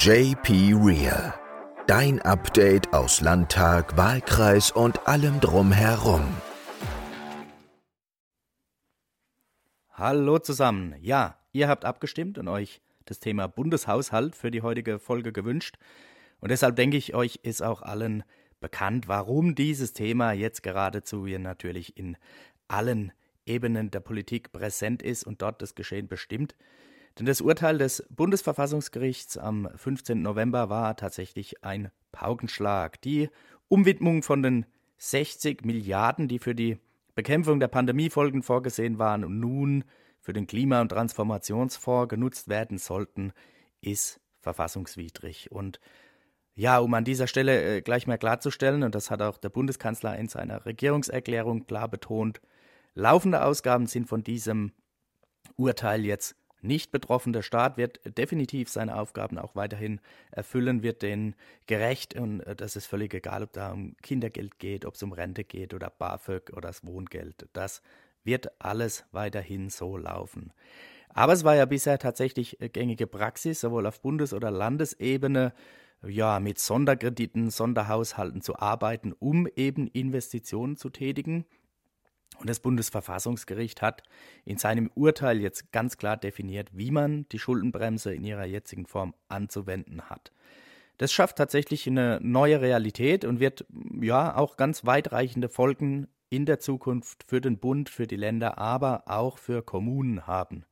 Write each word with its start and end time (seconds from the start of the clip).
JP 0.00 0.74
Real. 0.80 1.34
Dein 1.88 2.22
Update 2.22 2.92
aus 2.92 3.20
Landtag, 3.20 3.96
Wahlkreis 3.96 4.70
und 4.70 5.08
allem 5.08 5.40
drumherum. 5.40 6.22
Hallo 9.90 10.38
zusammen. 10.38 10.94
Ja, 11.00 11.36
ihr 11.50 11.66
habt 11.66 11.84
abgestimmt 11.84 12.38
und 12.38 12.46
euch 12.46 12.80
das 13.06 13.18
Thema 13.18 13.48
Bundeshaushalt 13.48 14.36
für 14.36 14.52
die 14.52 14.62
heutige 14.62 15.00
Folge 15.00 15.32
gewünscht. 15.32 15.78
Und 16.38 16.52
deshalb 16.52 16.76
denke 16.76 16.96
ich, 16.96 17.16
euch 17.16 17.40
ist 17.42 17.60
auch 17.60 17.82
allen 17.82 18.22
bekannt, 18.60 19.08
warum 19.08 19.56
dieses 19.56 19.94
Thema 19.94 20.30
jetzt 20.30 20.62
geradezu 20.62 21.26
hier 21.26 21.40
natürlich 21.40 21.96
in 21.96 22.16
allen 22.68 23.10
Ebenen 23.46 23.90
der 23.90 24.00
Politik 24.00 24.52
präsent 24.52 25.02
ist 25.02 25.24
und 25.24 25.42
dort 25.42 25.60
das 25.60 25.74
Geschehen 25.74 26.06
bestimmt. 26.06 26.54
Denn 27.18 27.26
das 27.26 27.40
Urteil 27.40 27.78
des 27.78 28.06
Bundesverfassungsgerichts 28.10 29.38
am 29.38 29.68
15. 29.74 30.22
November 30.22 30.68
war 30.68 30.96
tatsächlich 30.96 31.64
ein 31.64 31.90
Paukenschlag. 32.12 33.00
Die 33.02 33.28
Umwidmung 33.68 34.22
von 34.22 34.42
den 34.42 34.66
60 34.98 35.64
Milliarden, 35.64 36.28
die 36.28 36.38
für 36.38 36.54
die 36.54 36.78
Bekämpfung 37.14 37.60
der 37.60 37.68
Pandemiefolgen 37.68 38.42
vorgesehen 38.42 38.98
waren 38.98 39.24
und 39.24 39.40
nun 39.40 39.84
für 40.20 40.32
den 40.32 40.46
Klima- 40.46 40.80
und 40.80 40.90
Transformationsfonds 40.90 42.08
genutzt 42.08 42.48
werden 42.48 42.78
sollten, 42.78 43.32
ist 43.80 44.20
verfassungswidrig. 44.40 45.50
Und 45.50 45.80
ja, 46.54 46.78
um 46.78 46.92
an 46.94 47.04
dieser 47.04 47.26
Stelle 47.26 47.76
äh, 47.76 47.82
gleich 47.82 48.06
mal 48.06 48.18
klarzustellen, 48.18 48.82
und 48.82 48.94
das 48.94 49.10
hat 49.10 49.22
auch 49.22 49.38
der 49.38 49.48
Bundeskanzler 49.48 50.18
in 50.18 50.28
seiner 50.28 50.66
Regierungserklärung 50.66 51.66
klar 51.66 51.88
betont, 51.88 52.40
laufende 52.94 53.44
Ausgaben 53.44 53.86
sind 53.86 54.08
von 54.08 54.24
diesem 54.24 54.72
Urteil 55.56 56.04
jetzt 56.04 56.36
nicht 56.60 56.90
betroffen. 56.90 57.32
Der 57.32 57.42
Staat 57.42 57.76
wird 57.76 58.00
definitiv 58.18 58.68
seine 58.68 58.96
Aufgaben 58.96 59.38
auch 59.38 59.54
weiterhin 59.54 60.00
erfüllen, 60.30 60.82
wird 60.82 61.02
denen 61.02 61.34
gerecht 61.66 62.14
und 62.14 62.40
äh, 62.40 62.56
das 62.56 62.76
ist 62.76 62.86
völlig 62.86 63.14
egal, 63.14 63.42
ob 63.42 63.52
da 63.52 63.72
um 63.72 63.96
Kindergeld 64.02 64.58
geht, 64.58 64.84
ob 64.84 64.94
es 64.94 65.02
um 65.02 65.12
Rente 65.12 65.44
geht 65.44 65.74
oder 65.74 65.90
BAföG 65.90 66.50
oder 66.52 66.68
das 66.68 66.84
Wohngeld. 66.86 67.48
Das 67.52 67.82
wird 68.24 68.50
alles 68.60 69.04
weiterhin 69.12 69.70
so 69.70 69.96
laufen. 69.96 70.52
Aber 71.08 71.32
es 71.32 71.44
war 71.44 71.56
ja 71.56 71.64
bisher 71.64 71.98
tatsächlich 71.98 72.60
äh, 72.60 72.68
gängige 72.68 73.06
Praxis, 73.06 73.60
sowohl 73.60 73.86
auf 73.86 74.00
Bundes- 74.00 74.34
oder 74.34 74.50
Landesebene, 74.50 75.52
ja, 76.06 76.38
mit 76.38 76.60
Sonderkrediten, 76.60 77.50
Sonderhaushalten 77.50 78.40
zu 78.40 78.56
arbeiten, 78.56 79.12
um 79.12 79.48
eben 79.56 79.88
Investitionen 79.88 80.76
zu 80.76 80.90
tätigen. 80.90 81.44
Und 82.38 82.48
das 82.48 82.60
Bundesverfassungsgericht 82.60 83.82
hat 83.82 84.02
in 84.44 84.58
seinem 84.58 84.90
Urteil 84.94 85.40
jetzt 85.40 85.72
ganz 85.72 85.96
klar 85.96 86.16
definiert, 86.16 86.70
wie 86.72 86.90
man 86.90 87.26
die 87.30 87.38
Schuldenbremse 87.38 88.14
in 88.14 88.24
ihrer 88.24 88.44
jetzigen 88.44 88.86
Form 88.86 89.14
anzuwenden 89.28 90.02
hat. 90.02 90.32
Das 90.98 91.12
schafft 91.12 91.36
tatsächlich 91.36 91.86
eine 91.86 92.20
neue 92.22 92.60
Realität 92.60 93.24
und 93.24 93.40
wird 93.40 93.64
ja 94.00 94.36
auch 94.36 94.56
ganz 94.56 94.84
weitreichende 94.84 95.48
Folgen 95.48 96.08
in 96.30 96.44
der 96.44 96.58
Zukunft 96.58 97.24
für 97.26 97.40
den 97.40 97.58
Bund, 97.58 97.88
für 97.88 98.06
die 98.06 98.16
Länder, 98.16 98.58
aber 98.58 99.04
auch 99.06 99.38
für 99.38 99.62
Kommunen 99.62 100.26
haben. 100.26 100.64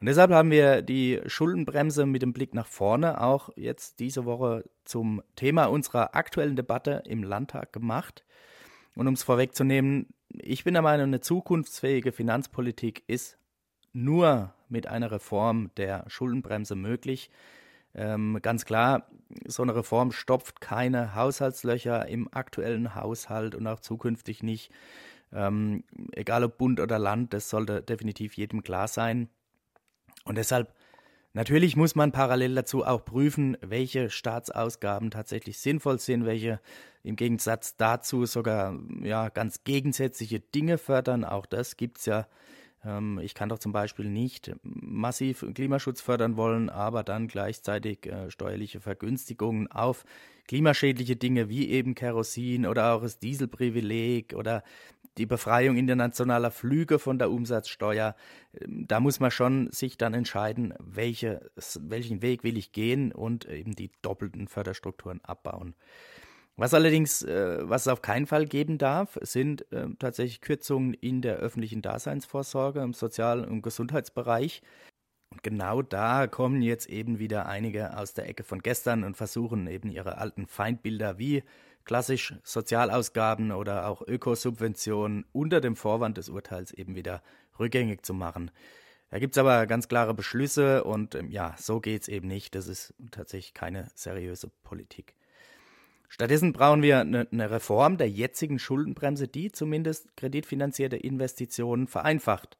Und 0.00 0.06
deshalb 0.06 0.32
haben 0.32 0.50
wir 0.50 0.82
die 0.82 1.20
Schuldenbremse 1.26 2.06
mit 2.06 2.22
dem 2.22 2.32
Blick 2.32 2.54
nach 2.54 2.66
vorne 2.66 3.20
auch 3.20 3.50
jetzt 3.54 4.00
diese 4.00 4.24
Woche 4.24 4.64
zum 4.84 5.22
Thema 5.36 5.66
unserer 5.66 6.16
aktuellen 6.16 6.56
Debatte 6.56 7.04
im 7.06 7.22
Landtag 7.22 7.72
gemacht. 7.72 8.24
Und 8.94 9.08
um 9.08 9.14
es 9.14 9.22
vorwegzunehmen, 9.22 10.08
ich 10.28 10.64
bin 10.64 10.74
der 10.74 10.82
Meinung, 10.82 11.06
eine 11.06 11.20
zukunftsfähige 11.20 12.12
Finanzpolitik 12.12 13.02
ist 13.06 13.38
nur 13.92 14.54
mit 14.68 14.86
einer 14.86 15.10
Reform 15.10 15.70
der 15.76 16.04
Schuldenbremse 16.08 16.74
möglich. 16.74 17.30
Ähm, 17.94 18.38
ganz 18.40 18.64
klar, 18.64 19.06
so 19.46 19.62
eine 19.62 19.74
Reform 19.74 20.12
stopft 20.12 20.60
keine 20.60 21.14
Haushaltslöcher 21.14 22.08
im 22.08 22.28
aktuellen 22.32 22.94
Haushalt 22.94 23.54
und 23.54 23.66
auch 23.66 23.80
zukünftig 23.80 24.42
nicht. 24.42 24.70
Ähm, 25.32 25.84
egal 26.12 26.44
ob 26.44 26.58
Bund 26.58 26.80
oder 26.80 26.98
Land, 26.98 27.34
das 27.34 27.50
sollte 27.50 27.82
definitiv 27.82 28.34
jedem 28.34 28.62
klar 28.62 28.88
sein. 28.88 29.28
Und 30.24 30.38
deshalb 30.38 30.74
Natürlich 31.34 31.76
muss 31.76 31.94
man 31.94 32.12
parallel 32.12 32.54
dazu 32.54 32.84
auch 32.84 33.04
prüfen, 33.04 33.56
welche 33.62 34.10
Staatsausgaben 34.10 35.10
tatsächlich 35.10 35.58
sinnvoll 35.58 35.98
sind, 35.98 36.26
welche 36.26 36.60
im 37.02 37.16
Gegensatz 37.16 37.76
dazu 37.76 38.26
sogar 38.26 38.78
ja, 39.02 39.30
ganz 39.30 39.64
gegensätzliche 39.64 40.40
Dinge 40.40 40.76
fördern. 40.76 41.24
Auch 41.24 41.46
das 41.46 41.76
gibt 41.76 41.98
es 41.98 42.06
ja. 42.06 42.26
Ähm, 42.84 43.18
ich 43.22 43.34
kann 43.34 43.48
doch 43.48 43.58
zum 43.58 43.72
Beispiel 43.72 44.10
nicht 44.10 44.52
massiv 44.62 45.44
Klimaschutz 45.54 46.00
fördern 46.00 46.36
wollen, 46.36 46.68
aber 46.68 47.02
dann 47.02 47.28
gleichzeitig 47.28 48.06
äh, 48.06 48.30
steuerliche 48.30 48.80
Vergünstigungen 48.80 49.70
auf 49.70 50.04
klimaschädliche 50.48 51.16
Dinge 51.16 51.48
wie 51.48 51.70
eben 51.70 51.94
Kerosin 51.94 52.66
oder 52.66 52.92
auch 52.92 53.02
das 53.02 53.18
Dieselprivileg 53.18 54.34
oder 54.34 54.62
die 55.18 55.26
Befreiung 55.26 55.76
internationaler 55.76 56.50
Flüge 56.50 56.98
von 56.98 57.18
der 57.18 57.30
Umsatzsteuer, 57.30 58.14
ähm, 58.60 58.86
da 58.86 59.00
muss 59.00 59.20
man 59.20 59.30
schon 59.30 59.70
sich 59.70 59.98
dann 59.98 60.14
entscheiden, 60.14 60.74
welche, 60.78 61.50
welchen 61.80 62.22
Weg 62.22 62.44
will 62.44 62.56
ich 62.56 62.72
gehen 62.72 63.12
und 63.12 63.46
eben 63.46 63.74
die 63.74 63.90
doppelten 64.02 64.48
Förderstrukturen 64.48 65.20
abbauen. 65.22 65.74
Was 66.56 66.74
allerdings, 66.74 67.22
äh, 67.22 67.58
was 67.62 67.82
es 67.82 67.88
auf 67.88 68.02
keinen 68.02 68.26
Fall 68.26 68.46
geben 68.46 68.76
darf, 68.78 69.18
sind 69.22 69.70
äh, 69.72 69.88
tatsächlich 69.98 70.42
Kürzungen 70.42 70.92
in 70.94 71.22
der 71.22 71.36
öffentlichen 71.36 71.80
Daseinsvorsorge 71.80 72.80
im 72.80 72.92
Sozial- 72.92 73.44
und 73.44 73.62
Gesundheitsbereich. 73.62 74.62
Und 75.30 75.42
genau 75.42 75.80
da 75.80 76.26
kommen 76.26 76.60
jetzt 76.60 76.90
eben 76.90 77.18
wieder 77.18 77.46
einige 77.46 77.96
aus 77.96 78.12
der 78.12 78.28
Ecke 78.28 78.44
von 78.44 78.60
gestern 78.60 79.02
und 79.02 79.16
versuchen 79.16 79.66
eben 79.66 79.90
ihre 79.90 80.18
alten 80.18 80.46
Feindbilder 80.46 81.18
wie 81.18 81.42
klassisch 81.84 82.34
Sozialausgaben 82.44 83.52
oder 83.52 83.88
auch 83.88 84.02
Ökosubventionen 84.06 85.24
unter 85.32 85.60
dem 85.60 85.76
Vorwand 85.76 86.18
des 86.18 86.28
Urteils 86.28 86.72
eben 86.72 86.94
wieder 86.94 87.22
rückgängig 87.58 88.04
zu 88.04 88.14
machen. 88.14 88.50
Da 89.10 89.18
gibt 89.18 89.34
es 89.34 89.38
aber 89.38 89.66
ganz 89.66 89.88
klare 89.88 90.14
Beschlüsse 90.14 90.84
und 90.84 91.14
ähm, 91.14 91.30
ja, 91.30 91.54
so 91.58 91.80
geht 91.80 92.02
es 92.02 92.08
eben 92.08 92.28
nicht. 92.28 92.54
Das 92.54 92.66
ist 92.66 92.94
tatsächlich 93.10 93.52
keine 93.52 93.90
seriöse 93.94 94.50
Politik. 94.64 95.14
Stattdessen 96.08 96.52
brauchen 96.52 96.82
wir 96.82 97.00
eine, 97.00 97.26
eine 97.30 97.50
Reform 97.50 97.96
der 97.96 98.08
jetzigen 98.08 98.58
Schuldenbremse, 98.58 99.28
die 99.28 99.52
zumindest 99.52 100.16
kreditfinanzierte 100.16 100.96
Investitionen 100.96 101.88
vereinfacht. 101.88 102.56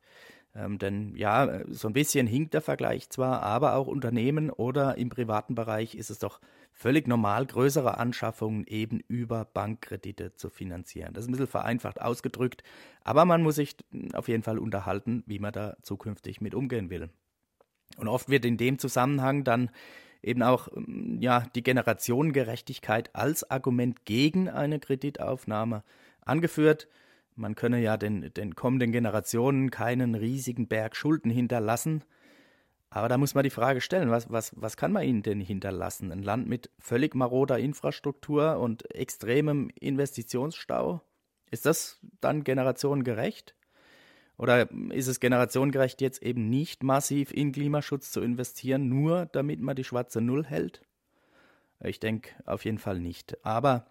Ähm, 0.55 0.79
denn 0.79 1.17
ja, 1.17 1.61
so 1.69 1.89
ein 1.89 1.95
bisschen 1.95 2.27
hinkt 2.27 2.53
der 2.53 2.61
Vergleich 2.61 3.09
zwar, 3.09 3.43
aber 3.43 3.75
auch 3.75 3.87
Unternehmen 3.87 4.51
oder 4.51 4.99
im 4.99 5.09
privaten 5.09 5.55
Bereich 5.55 5.95
ist 5.95 6.11
es 6.11 6.19
doch 6.19 6.41
völlig 6.73 7.09
normal, 7.09 7.47
größere 7.47 7.97
Anschaffungen 7.99 8.67
eben 8.67 9.01
über 9.09 9.47
Bankkredite 9.47 10.35
zu 10.35 10.51
finanzieren. 10.51 11.15
Das 11.15 11.25
ist 11.25 11.29
ein 11.29 11.33
bisschen 11.33 11.47
vereinfacht 11.47 12.03
ausgedrückt, 12.03 12.63
aber 13.03 13.25
man 13.25 13.43
muss 13.43 13.55
sich 13.55 13.77
auf 14.13 14.29
jeden 14.29 14.43
Fall 14.43 14.59
unterhalten, 14.59 15.23
wie 15.27 15.39
man 15.39 15.53
da 15.53 15.77
zukünftig 15.83 16.41
mit 16.41 16.55
umgehen 16.55 16.91
will. 16.91 17.09
Und 17.97 18.09
oft 18.09 18.29
wird 18.29 18.45
in 18.45 18.57
dem 18.57 18.79
Zusammenhang 18.79 19.45
dann 19.45 19.71
eben 20.23 20.43
auch 20.43 20.69
ja, 21.19 21.47
die 21.55 21.63
Generationengerechtigkeit 21.63 23.15
als 23.15 23.51
Argument 23.51 24.05
gegen 24.05 24.49
eine 24.49 24.81
Kreditaufnahme 24.81 25.83
angeführt. 26.21 26.89
Man 27.35 27.55
könne 27.55 27.81
ja 27.81 27.97
den, 27.97 28.33
den 28.35 28.55
kommenden 28.55 28.93
Generationen 28.93 29.71
keinen 29.71 30.15
riesigen 30.15 30.69
Berg 30.69 30.97
Schulden 30.97 31.31
hinterlassen. 31.31 32.05
Aber 32.91 33.09
da 33.09 33.17
muss 33.17 33.35
man 33.35 33.45
die 33.45 33.51
Frage 33.51 33.81
stellen, 33.81 34.11
was, 34.11 34.31
was, 34.31 34.53
was 34.55 34.77
kann 34.77 34.93
man 34.93 35.05
ihnen 35.05 35.23
denn 35.23 35.41
hinterlassen? 35.41 36.13
Ein 36.13 36.23
Land 36.23 36.47
mit 36.47 36.71
völlig 36.79 37.15
maroder 37.15 37.59
Infrastruktur 37.59 38.59
und 38.59 38.95
extremem 38.95 39.71
Investitionsstau? 39.81 41.01
Ist 41.51 41.65
das 41.65 42.01
dann 42.21 42.45
generationengerecht? 42.45 43.55
Oder 44.37 44.71
ist 44.91 45.07
es 45.07 45.21
generationengerecht, 45.21 46.01
jetzt 46.01 46.23
eben 46.23 46.51
nicht 46.51 46.83
massiv 46.83 47.33
in 47.33 47.53
Klimaschutz 47.53 48.11
zu 48.11 48.21
investieren, 48.21 48.89
nur 48.89 49.27
damit 49.27 49.61
man 49.61 49.77
die 49.77 49.85
schwarze 49.85 50.21
Null 50.21 50.45
hält? 50.45 50.83
Ich 51.81 52.01
denke 52.01 52.31
auf 52.45 52.65
jeden 52.65 52.79
Fall 52.79 53.01
nicht. 53.01 53.45
Aber 53.45 53.87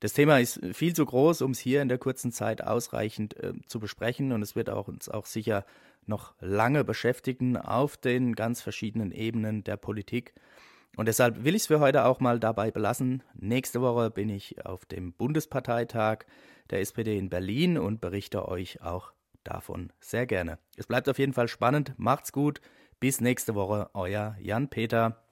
das 0.00 0.12
Thema 0.12 0.38
ist 0.38 0.60
viel 0.72 0.94
zu 0.94 1.06
groß, 1.06 1.42
um 1.42 1.52
es 1.52 1.58
hier 1.58 1.82
in 1.82 1.88
der 1.88 1.98
kurzen 1.98 2.32
Zeit 2.32 2.62
ausreichend 2.62 3.36
äh, 3.42 3.54
zu 3.66 3.80
besprechen 3.80 4.32
und 4.32 4.42
es 4.42 4.54
wird 4.54 4.70
auch, 4.70 4.88
uns 4.88 5.08
auch 5.08 5.26
sicher 5.26 5.64
noch 6.04 6.34
lange 6.40 6.84
beschäftigen 6.84 7.56
auf 7.56 7.96
den 7.96 8.34
ganz 8.34 8.60
verschiedenen 8.60 9.10
Ebenen 9.10 9.64
der 9.64 9.76
Politik. 9.76 10.34
Und 10.96 11.06
deshalb 11.06 11.44
will 11.44 11.54
ich 11.54 11.62
es 11.62 11.66
für 11.66 11.80
heute 11.80 12.04
auch 12.04 12.20
mal 12.20 12.40
dabei 12.40 12.70
belassen. 12.70 13.22
Nächste 13.34 13.82
Woche 13.82 14.10
bin 14.10 14.30
ich 14.30 14.64
auf 14.64 14.86
dem 14.86 15.12
Bundesparteitag 15.12 16.20
der 16.70 16.80
SPD 16.80 17.18
in 17.18 17.28
Berlin 17.28 17.76
und 17.76 18.00
berichte 18.00 18.48
euch 18.48 18.80
auch 18.82 19.12
davon 19.44 19.92
sehr 20.00 20.26
gerne. 20.26 20.58
Es 20.76 20.86
bleibt 20.86 21.08
auf 21.08 21.18
jeden 21.18 21.32
Fall 21.32 21.48
spannend. 21.48 21.94
Macht's 21.96 22.32
gut. 22.32 22.60
Bis 22.98 23.20
nächste 23.20 23.54
Woche. 23.54 23.90
Euer 23.92 24.36
Jan 24.40 24.68
Peter. 24.68 25.25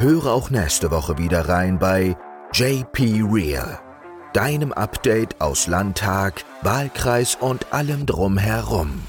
Höre 0.00 0.26
auch 0.26 0.50
nächste 0.50 0.92
Woche 0.92 1.18
wieder 1.18 1.48
rein 1.48 1.80
bei 1.80 2.16
JP 2.52 3.24
Real, 3.32 3.80
deinem 4.32 4.72
Update 4.72 5.40
aus 5.40 5.66
Landtag, 5.66 6.44
Wahlkreis 6.62 7.34
und 7.34 7.72
allem 7.72 8.06
drumherum. 8.06 9.02